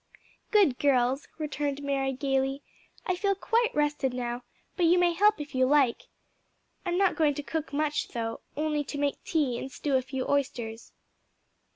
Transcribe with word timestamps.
"Good 0.49 0.79
girls!" 0.79 1.27
returned 1.37 1.83
Mary 1.83 2.11
gayly. 2.11 2.63
"I 3.05 3.15
feel 3.15 3.35
quite 3.35 3.69
rested 3.75 4.15
now, 4.15 4.41
but 4.75 4.87
you 4.87 4.97
may 4.97 5.13
help 5.13 5.39
if 5.39 5.53
you 5.53 5.67
like. 5.67 6.07
I'm 6.87 6.97
not 6.97 7.15
going 7.15 7.35
to 7.35 7.43
cook 7.43 7.71
much, 7.71 8.07
though 8.07 8.41
only 8.57 8.83
to 8.85 8.97
make 8.97 9.23
tea 9.23 9.59
and 9.59 9.71
stew 9.71 9.93
a 9.95 10.01
few 10.01 10.27
oysters." 10.27 10.91